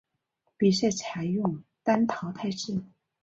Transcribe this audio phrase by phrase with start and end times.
[0.57, 2.81] 比赛采用单淘汰制。